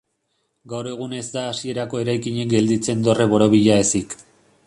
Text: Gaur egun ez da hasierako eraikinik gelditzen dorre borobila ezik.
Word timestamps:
Gaur 0.71 0.87
egun 0.91 1.13
ez 1.17 1.25
da 1.35 1.43
hasierako 1.49 2.01
eraikinik 2.05 2.51
gelditzen 2.55 3.05
dorre 3.09 3.31
borobila 3.35 3.79
ezik. 3.85 4.17